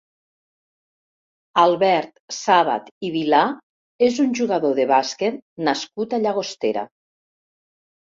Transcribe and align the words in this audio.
Albert 1.63 2.17
Sàbat 2.39 2.89
i 3.09 3.13
Vilà 3.19 3.43
és 4.09 4.25
un 4.27 4.35
jugador 4.43 4.77
de 4.83 4.91
bàsquet 4.97 5.41
nascut 5.71 6.21
a 6.21 6.25
Llagostera. 6.27 6.91